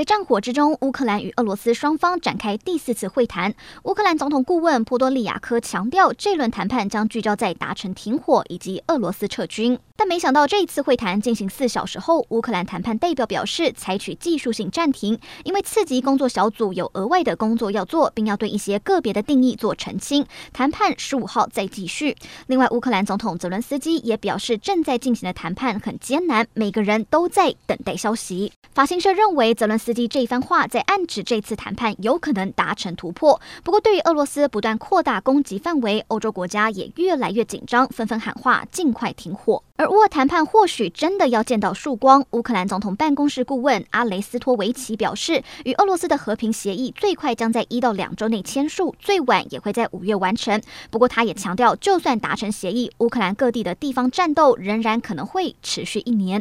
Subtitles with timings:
[0.00, 3.54] 在战火之中，乌克兰与俄罗斯双方展开第四次会谈。
[3.82, 9.78] 乌克兰总统顾问波多利亚科强调，这轮谈判将聚焦在达成停火以及俄罗斯撤军。
[9.96, 20.24] 但没想到，这一次会谈进行四小时后，乌克兰谈判代表表示采取技术性暂停，因为次级工作小组有额外的工作要做，并要对一些个别的定义做澄清。
[20.50, 22.16] 谈判十五号再继续。
[22.46, 28.50] 另外，乌克兰总统泽伦斯基也表示，正在进行的谈判很艰难，每个人都在等待消息。
[28.80, 33.38] 法新社认为，泽伦斯基这一番话在暗指这次谈判有可能达成突破。
[33.62, 39.62] 不过，对于俄罗斯不断扩大攻击范围，欧洲国家也越来越紧张，纷纷喊话尽快停火。
[39.76, 42.24] 而乌俄谈判或许真的要见到曙光。
[42.30, 50.58] 乌克兰总统办公室顾问阿雷斯托维奇表示，与俄罗斯的和平协议最快将在一到两周内签署，最晚也会在五月完成。
[50.90, 56.38] 不过，他也强调，就算达成协议，乌克兰各地的地方战斗仍然可能会持续一年。